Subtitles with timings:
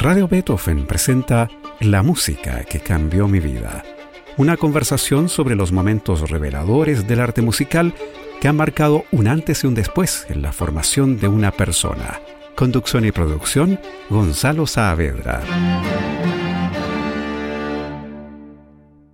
[0.00, 3.84] Radio Beethoven presenta La música que cambió mi vida.
[4.38, 7.92] Una conversación sobre los momentos reveladores del arte musical
[8.40, 12.18] que han marcado un antes y un después en la formación de una persona.
[12.56, 13.78] Conducción y producción,
[14.08, 15.42] Gonzalo Saavedra.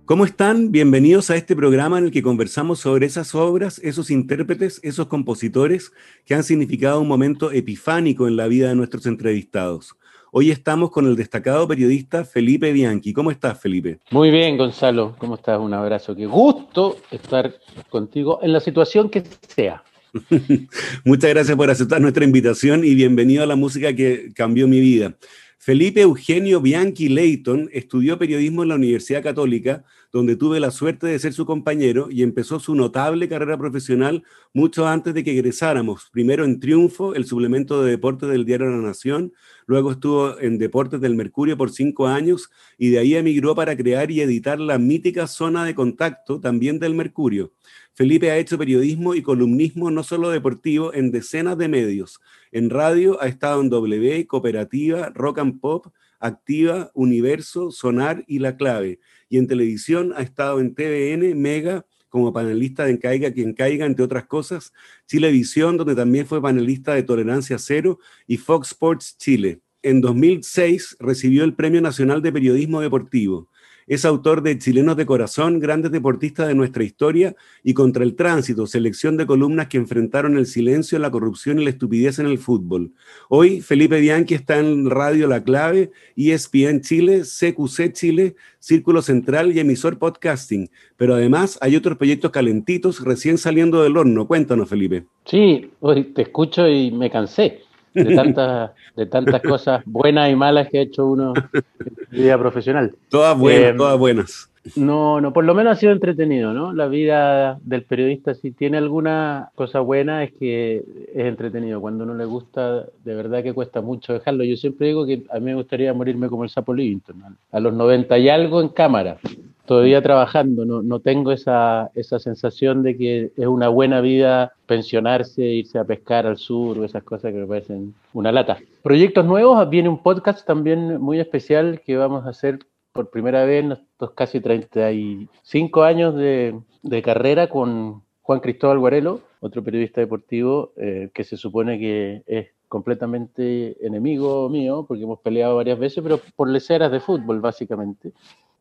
[0.05, 0.71] ¿Cómo están?
[0.71, 5.91] Bienvenidos a este programa en el que conversamos sobre esas obras, esos intérpretes, esos compositores
[6.23, 9.97] que han significado un momento epifánico en la vida de nuestros entrevistados.
[10.31, 13.13] Hoy estamos con el destacado periodista Felipe Bianchi.
[13.13, 13.99] ¿Cómo estás, Felipe?
[14.11, 15.15] Muy bien, Gonzalo.
[15.17, 15.57] ¿Cómo estás?
[15.57, 16.13] Un abrazo.
[16.13, 17.55] Qué gusto estar
[17.89, 19.81] contigo en la situación que sea.
[21.05, 25.13] Muchas gracias por aceptar nuestra invitación y bienvenido a la música que cambió mi vida.
[25.59, 29.83] Felipe Eugenio Bianchi Leighton estudió periodismo en la Universidad Católica,
[30.13, 34.87] donde tuve la suerte de ser su compañero y empezó su notable carrera profesional mucho
[34.87, 36.09] antes de que egresáramos.
[36.11, 39.33] Primero en Triunfo, el suplemento de deportes del diario La Nación,
[39.65, 44.09] luego estuvo en Deportes del Mercurio por cinco años y de ahí emigró para crear
[44.11, 47.51] y editar la mítica zona de contacto también del Mercurio.
[47.97, 52.19] Felipe ha hecho periodismo y columnismo no solo deportivo en decenas de medios.
[52.51, 55.87] En radio ha estado en W, Cooperativa, Rock and Pop,
[56.19, 58.99] Activa, Universo, Sonar y La Clave.
[59.29, 64.05] Y en televisión ha estado en TVN, Mega, como panelista de Caiga quien caiga, entre
[64.05, 64.73] otras cosas,
[65.07, 69.61] Chilevisión, donde también fue panelista de Tolerancia Cero, y Fox Sports Chile.
[69.81, 73.49] En 2006 recibió el Premio Nacional de Periodismo Deportivo.
[73.87, 78.67] Es autor de Chilenos de Corazón, grandes deportistas de nuestra historia y Contra el Tránsito,
[78.67, 82.91] selección de columnas que enfrentaron el silencio, la corrupción y la estupidez en el fútbol.
[83.29, 89.61] Hoy Felipe Bianchi está en Radio La Clave, ESPN Chile, CQC Chile, Círculo Central y
[89.61, 90.69] emisor podcasting.
[90.97, 94.27] Pero además hay otros proyectos calentitos recién saliendo del horno.
[94.27, 95.05] Cuéntanos, Felipe.
[95.23, 97.61] Sí, hoy te escucho y me cansé
[98.03, 101.63] de tantas, de tantas cosas buenas y malas que ha hecho uno en
[102.09, 102.95] su vida profesional.
[103.09, 104.49] Todas buenas, eh, todas buenas.
[104.75, 106.73] No, no, por lo menos ha sido entretenido, ¿no?
[106.73, 111.79] La vida del periodista, si tiene alguna cosa buena, es que es entretenido.
[111.79, 114.43] Cuando no le gusta, de verdad que cuesta mucho dejarlo.
[114.43, 117.73] Yo siempre digo que a mí me gustaría morirme como el sapo Livington, a los
[117.73, 119.17] 90 y algo en cámara
[119.67, 125.43] todavía trabajando, no, no tengo esa, esa, sensación de que es una buena vida pensionarse,
[125.43, 128.57] irse a pescar al sur o esas cosas que me parecen una lata.
[128.81, 132.59] Proyectos nuevos, viene un podcast también muy especial que vamos a hacer
[132.93, 139.19] por primera vez en estos casi 35 años de, de carrera con Juan Cristóbal Guarelo,
[139.41, 145.57] otro periodista deportivo eh, que se supone que es completamente enemigo mío, porque hemos peleado
[145.57, 148.13] varias veces, pero por leceras de fútbol, básicamente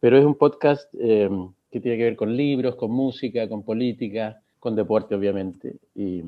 [0.06, 1.28] pero es un podcast eh,
[1.68, 6.22] que tiene que ver con libros, con música, con política, con deporte, obviamente, y,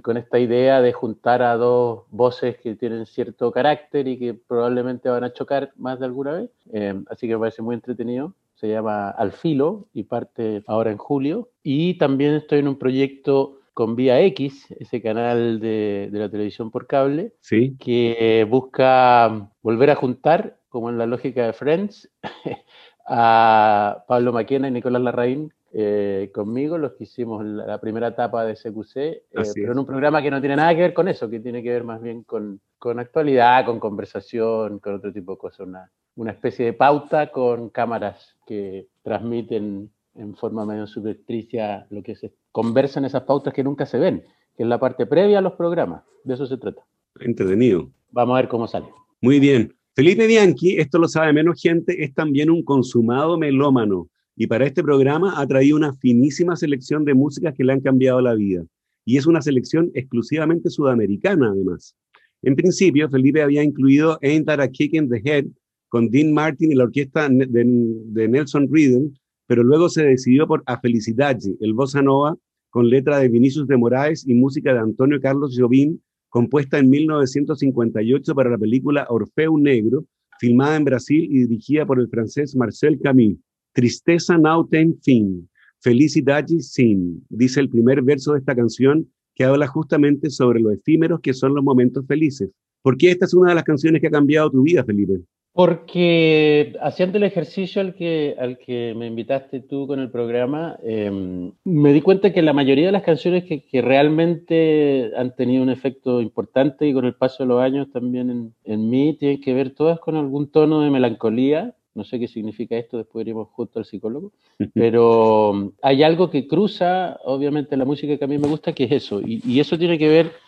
[0.00, 5.08] con esta idea de juntar a dos voces que tienen cierto carácter y que probablemente
[5.08, 6.50] van a chocar más de alguna vez.
[6.72, 8.32] Eh, así que me parece muy entretenido.
[8.54, 11.48] Se llama Al Filo y parte ahora en julio.
[11.64, 16.70] Y también estoy en un proyecto con Vía X, ese canal de, de la televisión
[16.70, 17.76] por cable, ¿Sí?
[17.80, 22.10] que busca volver a juntar, como en la lógica de Friends,
[23.06, 28.54] a Pablo Maquena y Nicolás Larraín eh, conmigo, los que hicimos la, primera etapa de
[28.54, 29.22] CQC, eh,
[29.54, 31.70] pero en un programa que no tiene nada que ver con eso, que tiene que
[31.70, 36.32] ver más bien con, con actualidad, con conversación, con otro tipo de cosas, una, una
[36.32, 42.98] especie de pauta con cámaras que transmiten en forma medio subjetricia lo que se conversa
[42.98, 44.24] en esas pautas que nunca se ven,
[44.56, 46.04] que es la parte previa a los programas.
[46.24, 46.82] De eso se trata.
[47.20, 47.90] Entretenido.
[48.10, 48.86] Vamos a ver cómo sale.
[49.20, 49.74] Muy bien.
[49.96, 54.82] Felipe Bianchi, esto lo sabe menos gente, es también un consumado melómano y para este
[54.82, 58.62] programa ha traído una finísima selección de músicas que le han cambiado la vida.
[59.06, 61.96] Y es una selección exclusivamente sudamericana, además.
[62.42, 65.46] En principio, Felipe había incluido Ain't That a Kick in the Head
[65.88, 69.12] con Dean Martin y la orquesta de, Nelson Riddle,
[69.46, 72.36] pero luego se decidió por A Felicidade, el bossa nova,
[72.68, 75.98] con letra de Vinicius de Moraes y música de Antonio Carlos Jobim,
[76.36, 80.04] compuesta en 1958 para la película Orfeo Negro,
[80.38, 83.38] filmada en Brasil y dirigida por el francés Marcel Camus.
[83.72, 85.48] Tristeza now ten fin,
[85.80, 91.20] felicidade sin, dice el primer verso de esta canción que habla justamente sobre lo efímeros
[91.20, 92.50] que son los momentos felices.
[92.86, 95.18] ¿Por qué esta es una de las canciones que ha cambiado tu vida, Felipe?
[95.52, 101.50] Porque haciendo el ejercicio al que, al que me invitaste tú con el programa, em,
[101.64, 105.70] me di cuenta que la mayoría de las canciones que, que, realmente han tenido un
[105.70, 109.52] efecto importante y con el paso de los años también en, en, mí tienen que
[109.52, 111.74] ver todas con algún tono de melancolía.
[111.96, 114.30] No sé qué significa esto, después iremos junto al psicólogo.
[114.74, 118.92] Pero hay algo que cruza, obviamente, la música que a mí me gusta, que es
[118.92, 119.20] eso.
[119.22, 120.45] Y, y eso tiene que ver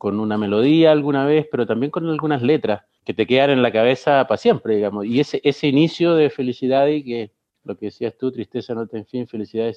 [0.00, 3.70] con una melodía alguna vez, pero también con algunas letras que te quedan en la
[3.70, 5.04] cabeza para siempre, digamos.
[5.04, 7.32] Y ese, ese inicio de felicidad y que
[7.64, 9.70] lo que decías tú, tristeza, no en fin, felicidad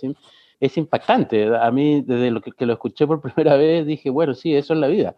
[0.62, 1.54] es impactante.
[1.54, 4.80] A mí, desde lo que, lo escuché por primera vez, dije, bueno, sí, eso es
[4.80, 5.18] la vida,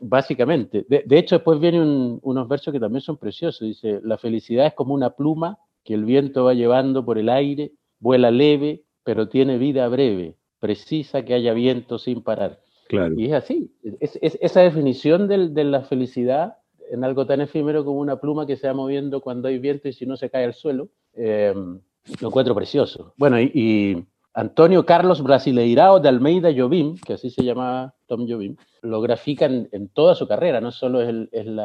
[0.00, 0.84] básicamente.
[0.88, 3.68] De, hecho, después vienen unos versos que también son preciosos.
[3.68, 7.70] Dice, la felicidad es como una pluma que el viento va llevando por el aire,
[8.00, 12.58] vuela leve, pero tiene vida breve, precisa que haya viento sin parar.
[12.90, 13.14] Claro.
[13.16, 13.72] Y es así.
[14.00, 16.56] Es, esa definición de la felicidad
[16.90, 19.92] en algo tan efímero como una pluma que se va moviendo cuando hay viento y
[19.92, 21.54] si no se cae al suelo, eh,
[22.20, 23.14] lo encuentro precioso.
[23.16, 24.04] Bueno, y,
[24.34, 29.88] Antonio Carlos Brasileirao de Almeida Jobim, que así se llama Tom Jobim, lo grafica en,
[29.92, 31.58] toda su carrera, no solo es el, el,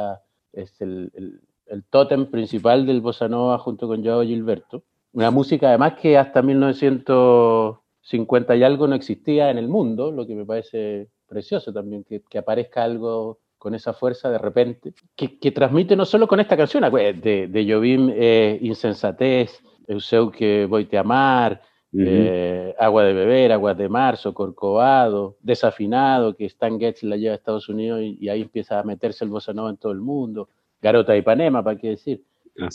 [1.90, 4.84] tótem principal del bossa nova junto con Joao Gilberto.
[5.14, 10.36] Una música además que hasta 1950 y algo no existía en el mundo, lo que
[10.36, 15.52] me parece precioso también, que, que aparezca algo con esa fuerza de repente, que, que,
[15.52, 21.00] transmite no solo con esta canción, de, de Jobim, eh, Insensatez, Euseu que voy a
[21.02, 21.62] amar,
[21.98, 27.36] eh, Agua de beber, Aguas de marzo, Corcovado, Desafinado, que Stan Getz la lleva a
[27.36, 30.48] Estados Unidos y, ahí empieza a meterse el bossa nova en todo el mundo,
[30.82, 32.24] Garota de Ipanema, para qué decir,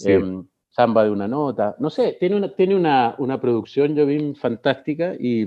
[0.04, 4.34] em, Samba de una nota, no sé, tiene una, tiene una, una producción, yo vi,
[4.34, 5.44] fantástica y,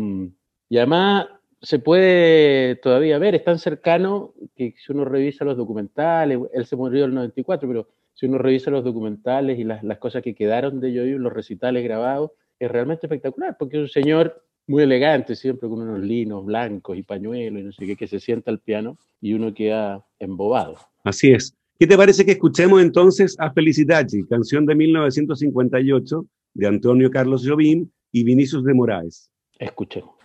[0.67, 1.27] y además
[1.63, 6.75] se puede todavía ver, es tan cercano que si uno revisa los documentales, él se
[6.75, 10.35] murió en el 94, pero si uno revisa los documentales y las, las cosas que
[10.35, 15.35] quedaron de Joey, los recitales grabados, es realmente espectacular, porque es un señor muy elegante,
[15.35, 18.59] siempre con unos linos blancos y pañuelos y no sé qué, que se sienta al
[18.59, 20.75] piano y uno queda embobado.
[21.05, 21.55] Así es.
[21.79, 26.25] ¿Qué te parece que escuchemos entonces a Felicitaggi, canción de 1958
[26.55, 29.29] de Antonio Carlos Jobim y Vinicius de Moraes?
[29.59, 30.22] Escuchemos.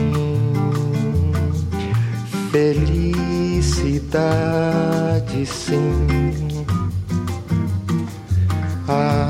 [2.50, 3.86] felicidade
[5.46, 6.66] sim.
[8.88, 9.28] A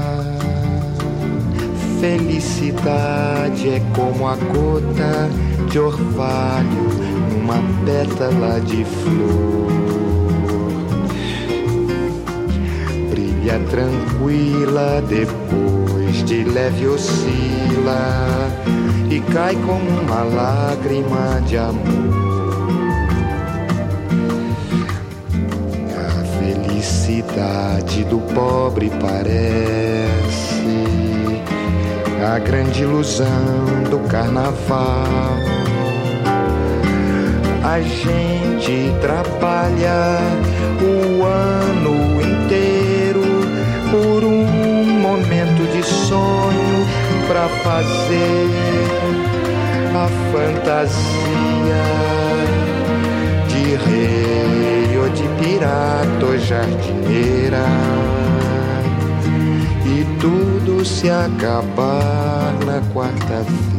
[2.01, 5.29] felicidade é como a gota
[5.71, 6.89] de orvalho
[7.31, 9.71] numa pétala de flor.
[13.11, 15.80] Brilha tranquila depois
[16.31, 18.49] de leve oscila
[19.11, 21.81] e cai como uma lágrima de amor.
[25.99, 29.41] A felicidade do pobre parece
[32.25, 35.35] a grande ilusão do carnaval.
[37.65, 40.21] A gente trabalha
[40.81, 43.25] o ano inteiro
[43.91, 44.40] por um
[47.71, 48.51] fazer
[49.95, 51.85] a fantasia
[53.47, 57.65] de rei ou de pirata ou jardineira
[59.87, 63.70] e tudo se acabar na quarta-feira.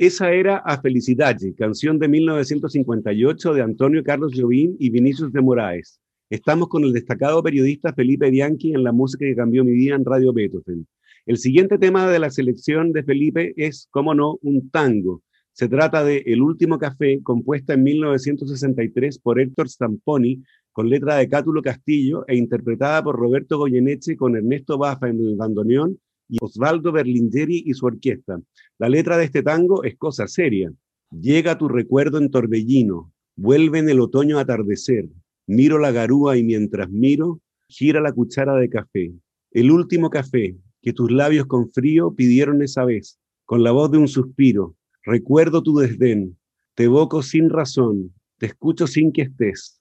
[0.00, 6.00] Esa era A Felicidade, canción de 1958 de Antonio Carlos Jobim y Vinicius de Moraes.
[6.30, 10.06] Estamos con el destacado periodista Felipe Bianchi en la música que cambió mi vida en
[10.06, 10.88] Radio Beethoven.
[11.26, 15.22] El siguiente tema de la selección de Felipe es, como no, un tango.
[15.52, 20.42] Se trata de El último café, compuesta en 1963 por Héctor Stamponi,
[20.72, 25.36] con letra de Cátulo Castillo e interpretada por Roberto Goyeneche con Ernesto Bafa en el
[25.36, 25.98] bandoneón
[26.30, 28.40] y Osvaldo Berlingeri y su orquesta.
[28.78, 30.72] La letra de este tango es cosa seria.
[31.10, 35.08] Llega tu recuerdo en torbellino, vuelve en el otoño atardecer,
[35.46, 39.12] miro la garúa y mientras miro, gira la cuchara de café.
[39.50, 43.98] El último café que tus labios con frío pidieron esa vez, con la voz de
[43.98, 46.38] un suspiro, recuerdo tu desdén,
[46.74, 49.78] te evoco sin razón, te escucho sin que estés.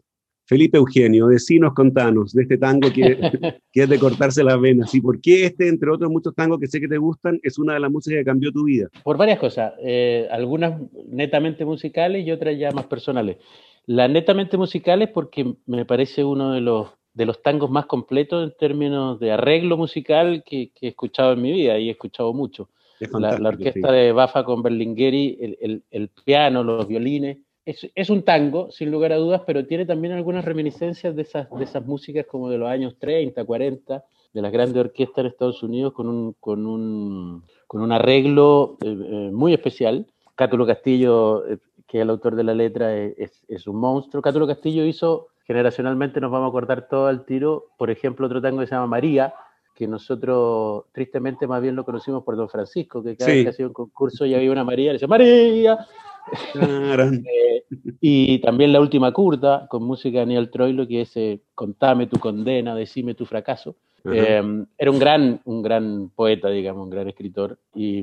[0.49, 3.19] Felipe Eugenio, decinos, contanos de este tango que,
[3.71, 4.95] que, es de cortarse las venas.
[4.95, 7.75] ¿Y por qué este, entre otros muchos tangos que sé que te gustan, es una
[7.75, 8.87] de las músicas que cambió tu vida?
[9.03, 13.37] Por varias cosas, eh, algunas netamente musicales y otras ya más personales.
[13.85, 18.57] Las netamente musicales porque me parece uno de los, de los tangos más completos en
[18.57, 22.71] términos de arreglo musical que, que he escuchado en mi vida y he escuchado mucho.
[22.99, 23.95] La, la, orquesta sí.
[23.95, 27.37] de Bafa con Berlingueri, el, el, el piano, los violines
[27.69, 31.47] es, es, un tango, sin lugar a dudas, pero tiene también algunas reminiscencias de esas,
[31.51, 35.61] de esas músicas como de los años 30, 40, de las grandes orquestas en Estados
[35.61, 40.07] Unidos, con un, con un, con un arreglo eh, eh, muy especial.
[40.33, 41.57] Cátulo Castillo, eh,
[41.87, 44.23] que es el autor de la letra, es, es, un monstruo.
[44.23, 48.61] Cátulo Castillo hizo, generacionalmente nos vamos a acordar todo al tiro, por ejemplo, otro tango
[48.61, 49.33] que se llama María,
[49.75, 53.37] que nosotros tristemente más bien lo conocimos por Don Francisco, que cada sí.
[53.37, 55.85] vez que hacía un concurso y había una María, le decía María,
[56.55, 57.63] eh,
[58.01, 62.19] y también La Última Curda, con música de Daniel Troilo, que es eh, Contame tu
[62.19, 63.75] condena, decime tu fracaso.
[64.05, 67.57] Eh, era un gran, un gran poeta, digamos, un gran escritor.
[67.73, 68.01] Y,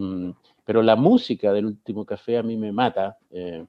[0.64, 3.16] pero la música del Último Café a mí me mata.
[3.30, 3.64] Eh,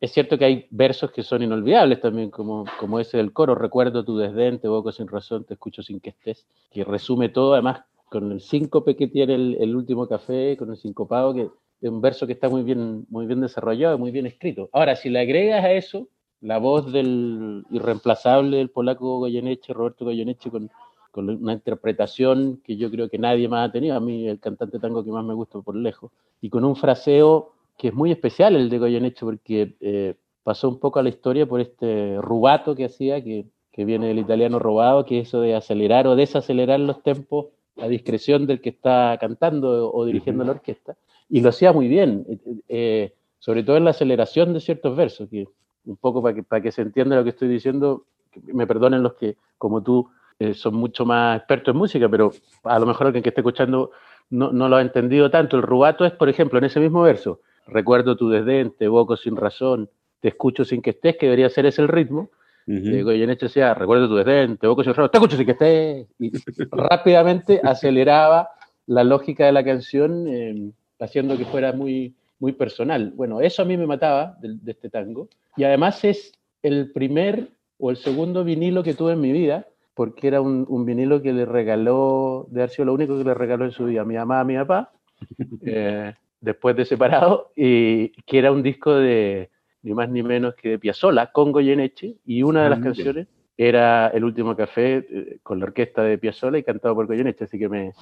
[0.00, 4.04] es cierto que hay versos que son inolvidables también, como, como ese del coro, recuerdo
[4.04, 7.82] tu desdén, te evoco sin razón, te escucho sin que estés, que resume todo, además
[8.10, 11.48] con el síncope que tiene el, el último café, con el sincopado, que
[11.88, 14.68] un verso que está muy bien, muy bien desarrollado, muy bien escrito.
[14.72, 16.08] Ahora, si le agregas a eso
[16.40, 20.70] la voz del irreemplazable del polaco Goyeneche, Roberto Goyeneche, con,
[21.10, 24.78] con una interpretación que yo creo que nadie más ha tenido, a mí el cantante
[24.78, 26.10] tango que más me gusta por lejos,
[26.40, 30.78] y con un fraseo que es muy especial el de Goyeneche, porque eh, pasó un
[30.78, 35.04] poco a la historia por este rubato que hacía, que, que viene del italiano robado,
[35.04, 37.46] que es eso de acelerar o desacelerar los tempos
[37.78, 40.48] a discreción del que está cantando o dirigiendo uh -huh.
[40.48, 40.96] la orquesta
[41.32, 42.26] y lo hacía muy bien,
[42.68, 45.48] eh, sobre todo en la aceleración de ciertos versos, que
[45.86, 48.04] un poco para que, para que se entienda lo que estoy diciendo,
[48.52, 52.32] me perdonen los que, como tú, eh, son mucho más expertos en música, pero
[52.64, 53.92] a lo mejor alguien que esté escuchando
[54.28, 55.56] no, no, lo ha entendido tanto.
[55.56, 59.34] El rubato es, por ejemplo, en ese mismo verso, recuerdo tu desdén, te evoco sin
[59.36, 59.88] razón,
[60.20, 62.28] te escucho sin que estés, que debería ser ese el ritmo.
[62.66, 63.04] Uh -huh.
[63.04, 66.30] Goyeneche decía, recuerdo tu desdén, te sin razón, te escucho sin que estés, y
[66.70, 68.50] rápidamente aceleraba
[68.86, 70.28] la lógica de la canción.
[70.28, 70.72] Eh,
[71.02, 73.12] haciendo que fuera muy, muy personal.
[73.14, 75.28] Bueno, eso a mí me mataba de, de, este tango.
[75.56, 76.32] Y además es
[76.62, 80.86] el primer o el segundo vinilo que tuve en mi vida, porque era un, un
[80.86, 84.02] vinilo que le regaló, de haber sido lo único que le regaló en su vida
[84.02, 84.92] a mi mamá, a mi papá,
[85.66, 89.50] eh, después de separado, y que era un disco de
[89.82, 94.08] ni más ni menos que de Piazzolla, con Goyeneche, y una de las canciones era
[94.08, 97.68] El Último Café, eh, con la orquesta de Piazzolla y cantado por Goyeneche, así que
[97.68, 97.92] me,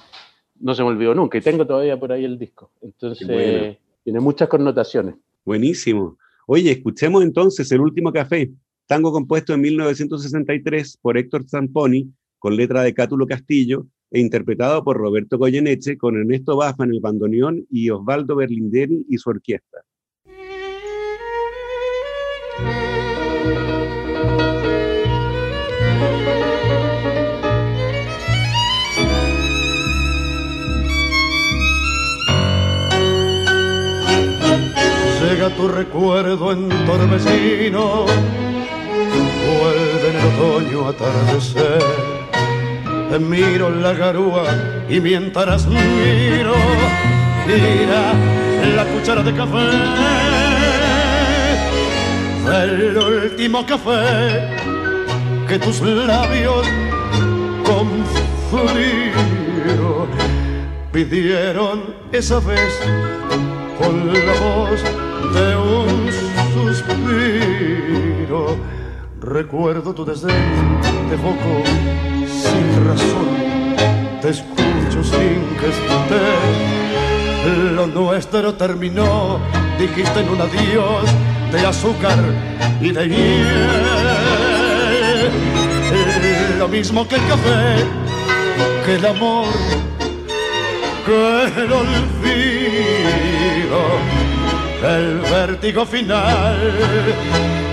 [0.61, 2.71] no se me olvidó nunca y tengo todavía por ahí el disco.
[2.81, 3.75] Entonces, bueno.
[4.03, 5.15] tiene muchas connotaciones.
[5.43, 6.17] Buenísimo.
[6.47, 8.51] Oye, escuchemos entonces El Último Café,
[8.85, 14.97] tango compuesto en 1963 por Héctor Zamponi, con letra de Cátulo Castillo, e interpretado por
[14.97, 19.85] Roberto Goyeneche, con Ernesto Bafa en el bandoneón y Osvaldo Berlinderi y su orquesta.
[35.41, 38.05] Llega tu recuerdo en torbellino,
[39.47, 41.81] vuelve en el otoño atardecer.
[43.09, 44.43] Te miro la garúa
[44.87, 46.53] y mientras miro,
[47.47, 48.13] tira
[48.75, 49.69] la cuchara de café.
[52.63, 54.47] El último café
[55.47, 56.67] que tus labios
[57.65, 57.87] con
[58.51, 60.07] frío
[60.91, 62.79] pidieron esa vez
[63.79, 66.09] con la voz de un
[66.53, 68.41] suspiro.
[69.21, 71.63] Recuerdo tu desdén, te evoco
[72.27, 73.29] sin razón,
[74.21, 76.25] te escucho sin que esté.
[77.75, 79.39] Lo nuestro terminó,
[79.79, 81.05] dijiste en un adiós
[81.51, 82.19] de azúcar
[82.79, 83.91] y de hiel.
[86.59, 87.85] Lo mismo que el café,
[88.85, 89.47] que el amor,
[91.05, 92.61] que el olvido
[94.83, 96.57] el vértigo final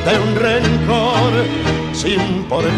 [0.05, 1.33] de un rencor
[1.93, 2.71] sin por qué.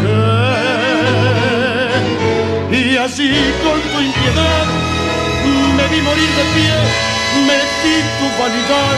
[2.71, 3.29] Y así
[3.63, 4.65] con tu impiedad
[5.75, 6.75] me vi morir de pie,
[7.47, 8.97] metí tu vanidad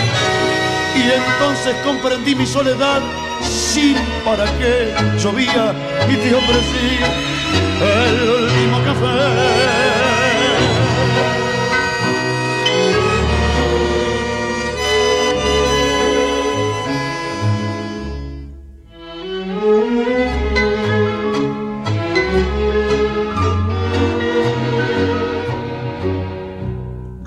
[0.96, 3.02] y entonces comprendí mi soledad
[3.42, 5.74] sin para qué llovía
[6.10, 7.00] y te ofrecí
[7.82, 9.93] el último café.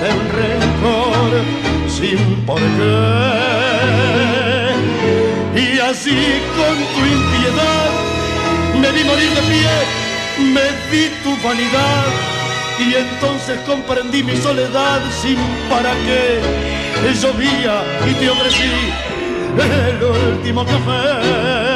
[0.00, 1.30] de un rencor
[1.88, 3.38] sin por qué.
[5.60, 6.18] Y así
[6.56, 7.90] con tu impiedad
[8.80, 9.76] me vi morir de pie,
[10.54, 12.06] me di tu vanidad
[12.78, 15.38] y entonces comprendí mi soledad sin
[15.68, 16.40] para qué.
[17.20, 18.72] Llovía y te ofrecí
[19.58, 21.67] el último café.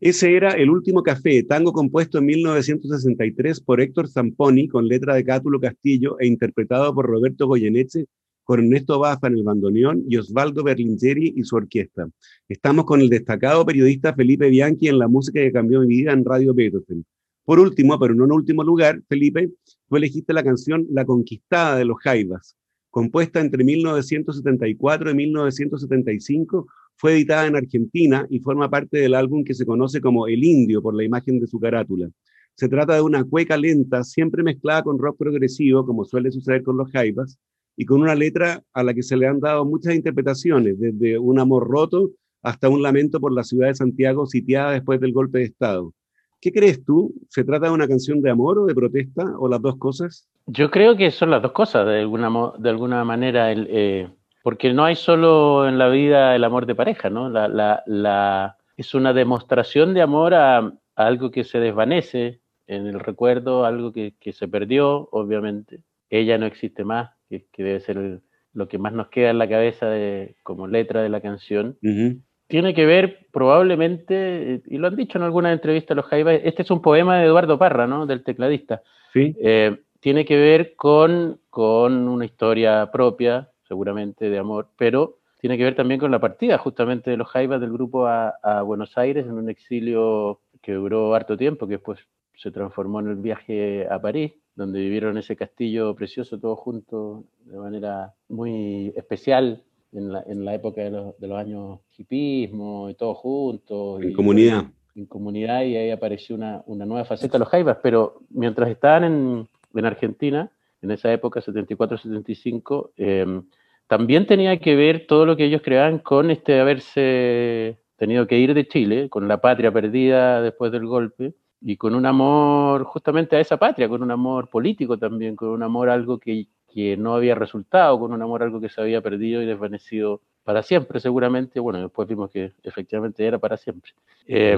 [0.00, 5.24] Ese era El Último Café, tango compuesto en 1963 por Héctor Zamponi con letra de
[5.24, 8.06] Cátulo Castillo e interpretado por Roberto Goyeneche
[8.44, 12.08] con Ernesto Bafa en el bandoneón y Osvaldo Berlingeri y su orquesta.
[12.48, 16.24] Estamos con el destacado periodista Felipe Bianchi en la música que cambió mi vida en
[16.24, 17.04] Radio Beethoven.
[17.44, 19.50] Por último, pero no en último lugar, Felipe,
[19.88, 22.56] tú elegiste la canción La Conquistada de los Jaivas,
[22.88, 29.54] compuesta entre 1974 y 1975, fue editada en Argentina y forma parte del álbum que
[29.54, 32.10] se conoce como El Indio por la imagen de su carátula.
[32.54, 36.76] Se trata de una cueca lenta, siempre mezclada con rock progresivo, como suele suceder con
[36.76, 37.38] los Jaivas,
[37.76, 41.38] y con una letra a la que se le han dado muchas interpretaciones, desde un
[41.38, 42.10] amor roto
[42.42, 45.94] hasta un lamento por la ciudad de Santiago sitiada después del golpe de Estado.
[46.40, 47.14] ¿Qué crees tú?
[47.28, 50.28] ¿Se trata de una canción de amor o de protesta o las dos cosas?
[50.46, 52.28] Yo creo que son las dos cosas, de alguna,
[52.58, 54.08] de alguna manera, el, eh,
[54.42, 57.28] porque no hay solo en la vida el amor de pareja, ¿no?
[57.28, 62.86] La, la, la, es una demostración de amor a, a, algo que se desvanece en
[62.86, 65.80] el recuerdo, algo que, que se perdió, obviamente.
[66.10, 68.20] Ella no existe más, que, que debe ser el,
[68.52, 71.78] lo que más nos queda en la cabeza de, como letra de la canción.
[71.82, 72.22] Uh -huh.
[72.46, 76.70] Tiene que ver probablemente, y lo han dicho en algunas entrevistas los Jaivas, este es
[76.70, 78.06] un poema de Eduardo Parra, ¿no?
[78.06, 78.82] Del tecladista.
[79.12, 79.36] Sí.
[79.40, 85.64] Eh, tiene que ver con, con una historia propia, seguramente de amor, pero tiene que
[85.64, 89.26] ver también con la partida justamente de los Jaivas del grupo a, a, Buenos Aires
[89.26, 92.00] en un exilio que duró harto tiempo, que después
[92.34, 97.58] se transformó en el viaje a París, donde vivieron ese castillo precioso todos juntos de
[97.58, 102.94] manera muy especial en la, en la época de los, de los años hipismo y
[102.94, 104.02] todos juntos.
[104.02, 104.64] En y, comunidad.
[104.94, 109.04] En comunidad y ahí apareció una, una nueva faceta de los Jaivas, pero mientras estaban
[109.04, 110.50] en, en Argentina,
[110.82, 113.42] en esa época, 74-75, eh,
[113.86, 118.54] también tenía que ver todo lo que ellos creaban con este haberse tenido que ir
[118.54, 123.40] de Chile, con la patria perdida después del golpe, y con un amor justamente a
[123.40, 127.14] esa patria, con un amor político también, con un amor a algo que, que no
[127.14, 131.00] había resultado, con un amor a algo que se había perdido y desvanecido para siempre,
[131.00, 131.58] seguramente.
[131.58, 133.92] Bueno, después vimos que efectivamente era para siempre.
[134.26, 134.56] Eh,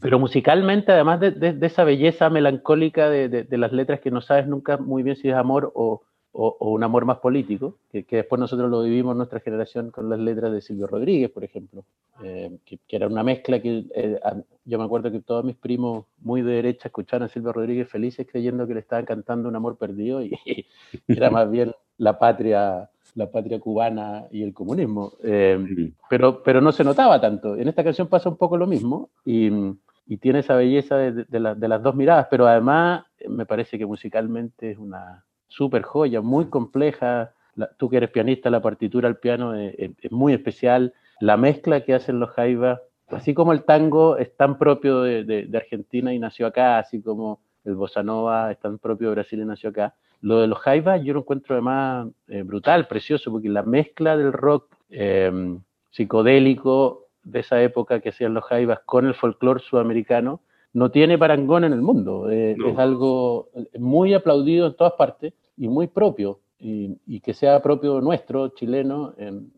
[0.00, 5.02] pero musicalmente, además de, esa belleza melancólica de, las letras que no sabes nunca muy
[5.02, 6.02] bien si es amor o,
[6.38, 10.52] un amor más político, que, que, después nosotros lo vivimos nuestra generación con las letras
[10.52, 11.86] de Silvio Rodríguez, por ejemplo,
[12.22, 14.20] eh, que, era una mezcla que eh,
[14.66, 18.26] yo me acuerdo que todos mis primos muy de derecha escuchaban a Silvio Rodríguez felices
[18.30, 20.66] creyendo que le estaban cantando un amor perdido y, y
[21.08, 25.14] era más bien la patria la patria cubana y el comunismo.
[25.24, 25.58] Eh,
[26.08, 27.56] pero, pero no se notaba tanto.
[27.56, 29.50] En esta canción pasa un poco lo mismo y,
[30.06, 33.78] y tiene esa belleza de, de, la, de, las dos miradas, pero además me parece
[33.78, 37.32] que musicalmente es una súper joya, muy compleja.
[37.54, 40.92] La, tú que eres pianista, la partitura al piano es, es, es, muy especial.
[41.18, 45.56] La mezcla que hacen los jaivas, así como el tango es tan propio de, de
[45.56, 49.46] Argentina y nació acá, así como el bossa nova es tan propio de Brasil y
[49.46, 53.62] nació acá lo de los jaivas yo lo encuentro además eh, brutal, precioso, porque la
[53.62, 55.58] mezcla del rock eh,
[55.90, 60.40] psicodélico de esa época que hacían los jaivas con el folclore sudamericano
[60.72, 62.30] no tiene parangón en el mundo.
[62.30, 62.68] Eh, no.
[62.68, 63.48] Es algo
[63.78, 66.40] muy aplaudido en todas partes y muy propio.
[66.58, 69.14] Y, y que sea propio nuestro, chileno,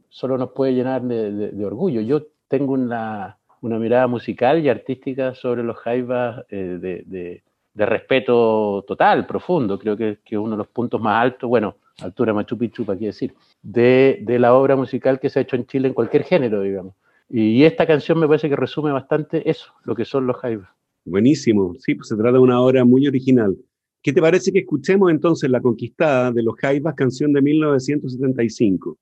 [0.09, 2.01] solo nos puede llenar de, de, de, orgullo.
[2.01, 7.42] Yo tengo una, una mirada musical y artística sobre los jaivas de, de
[7.74, 12.33] de respeto total, profundo, creo que, que uno de los puntos más altos, bueno, altura
[12.33, 15.66] Machu Picchu, para qué decir, de, de, la obra musical que se ha hecho en
[15.66, 16.94] Chile en cualquier género, digamos.
[17.28, 20.70] Y, esta canción me parece que resume bastante eso, lo que son los jaivas.
[21.04, 23.57] Buenísimo, sí, pues se trata de una obra muy original.
[24.02, 28.96] ¿Qué te parece que escuchemos entonces La Conquistada de los Jaivas, canción de 1975?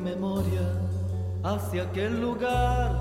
[0.00, 0.62] Memoria
[1.42, 2.99] hacia aquel lugar.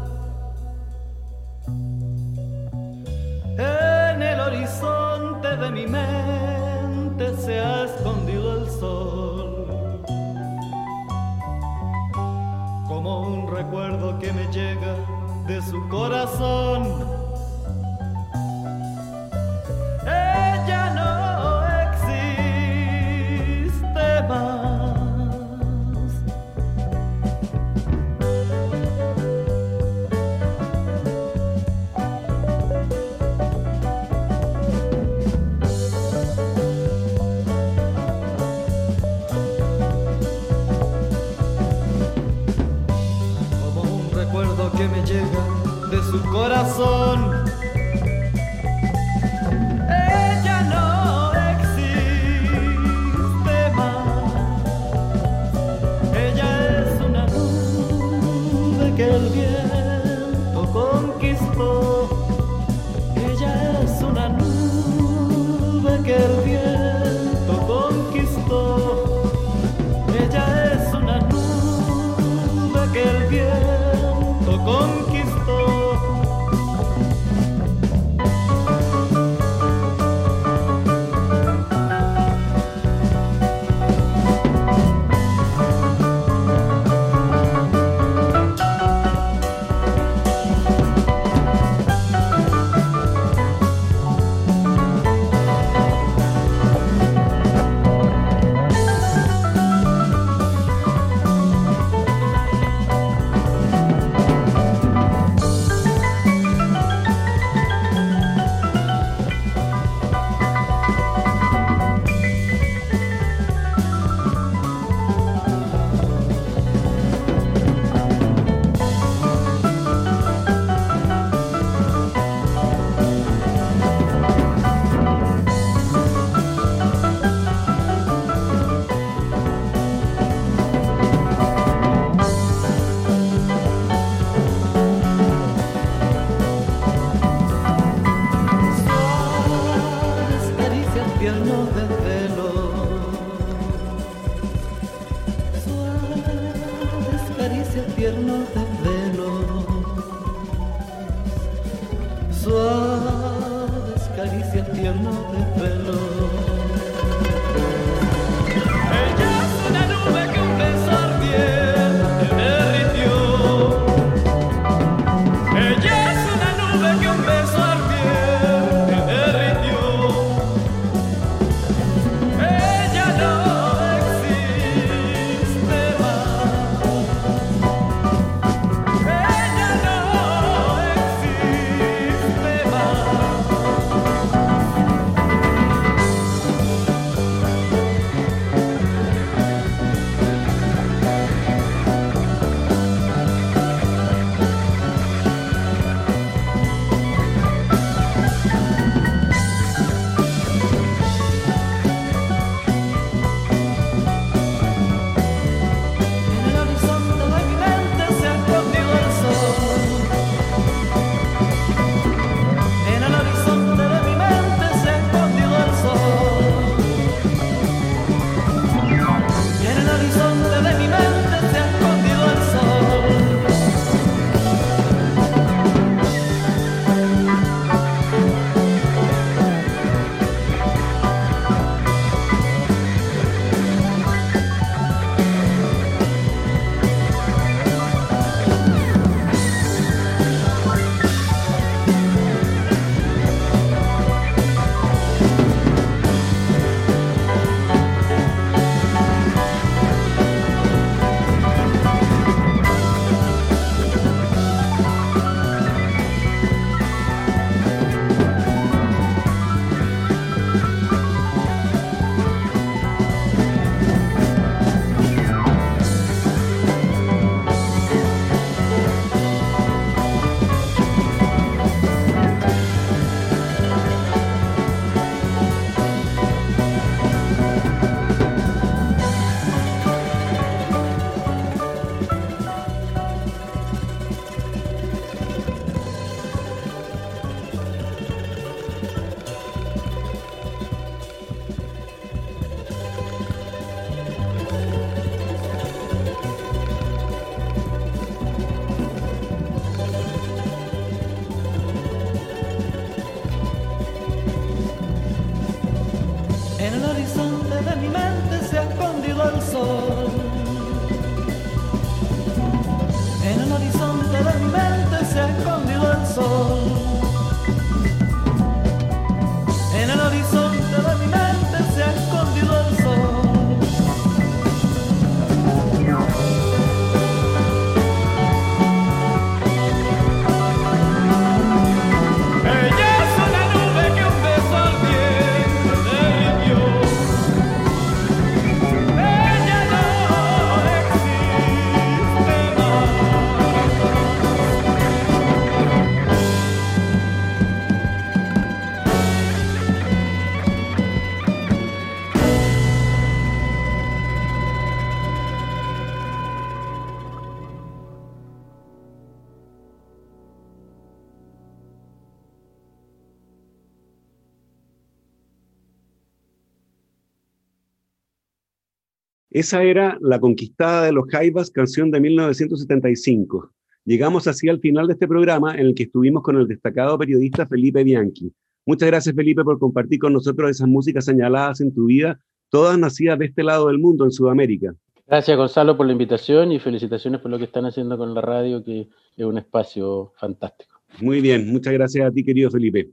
[369.39, 373.49] Esa era La Conquistada de los Jaivas, canción de 1975.
[373.85, 377.47] Llegamos así al final de este programa en el que estuvimos con el destacado periodista
[377.47, 378.33] Felipe Bianchi.
[378.65, 383.17] Muchas gracias Felipe por compartir con nosotros esas músicas señaladas en tu vida, todas nacidas
[383.17, 384.75] de este lado del mundo, en Sudamérica.
[385.07, 388.61] Gracias Gonzalo por la invitación y felicitaciones por lo que están haciendo con la radio,
[388.61, 390.81] que es un espacio fantástico.
[390.99, 392.89] Muy bien, muchas gracias a ti querido Felipe.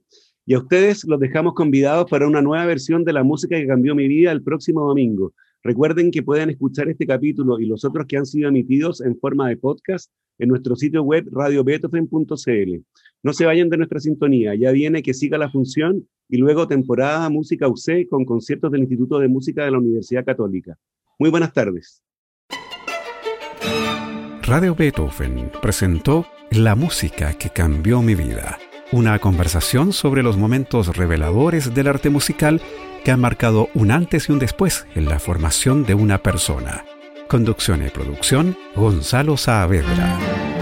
[0.47, 3.97] Y a ustedes los dejamos convidados para una nueva versión de la música que cambió
[3.97, 5.33] mi vida el próximo domingo.
[5.67, 9.49] Recuerden que pueden escuchar este capítulo y los otros que han sido emitidos en forma
[9.49, 12.85] de podcast en nuestro sitio web radiobeethoven.cl.
[13.25, 17.29] No se vayan de nuestra sintonía, ya viene que siga la función y luego temporada
[17.31, 20.79] Música UC con conciertos del Instituto de Música de la Universidad Católica.
[21.19, 22.01] Muy buenas tardes.
[24.43, 28.59] Radio Beethoven presentó La música que cambió mi vida,
[28.93, 32.61] una conversación sobre los momentos reveladores del arte musical
[33.07, 36.85] que han marcado un antes y un después en la formación de una persona.
[37.29, 40.56] Conducción y producción, Gonzalo Saavedra.